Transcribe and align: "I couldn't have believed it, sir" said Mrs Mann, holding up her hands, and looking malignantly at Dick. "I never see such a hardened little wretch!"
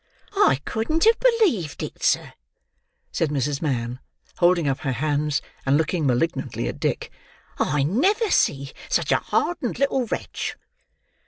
"I 0.35 0.59
couldn't 0.65 1.03
have 1.03 1.19
believed 1.19 1.83
it, 1.83 2.01
sir" 2.01 2.33
said 3.11 3.29
Mrs 3.29 3.61
Mann, 3.61 3.99
holding 4.37 4.67
up 4.67 4.79
her 4.79 4.93
hands, 4.93 5.43
and 5.63 5.77
looking 5.77 6.07
malignantly 6.07 6.67
at 6.67 6.79
Dick. 6.79 7.11
"I 7.59 7.83
never 7.83 8.31
see 8.31 8.73
such 8.89 9.11
a 9.11 9.17
hardened 9.17 9.77
little 9.77 10.07
wretch!" 10.07 10.57